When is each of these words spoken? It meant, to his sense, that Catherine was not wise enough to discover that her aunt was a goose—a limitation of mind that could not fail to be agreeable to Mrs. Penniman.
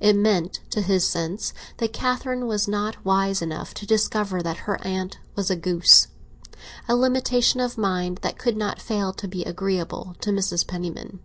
It 0.00 0.16
meant, 0.16 0.60
to 0.70 0.80
his 0.80 1.06
sense, 1.06 1.52
that 1.76 1.92
Catherine 1.92 2.46
was 2.46 2.66
not 2.66 3.04
wise 3.04 3.42
enough 3.42 3.74
to 3.74 3.84
discover 3.84 4.40
that 4.40 4.56
her 4.64 4.82
aunt 4.86 5.18
was 5.34 5.50
a 5.50 5.54
goose—a 5.56 6.08
limitation 6.96 7.60
of 7.60 7.76
mind 7.76 8.20
that 8.22 8.38
could 8.38 8.56
not 8.56 8.80
fail 8.80 9.12
to 9.12 9.28
be 9.28 9.44
agreeable 9.44 10.16
to 10.22 10.30
Mrs. 10.30 10.66
Penniman. 10.66 11.18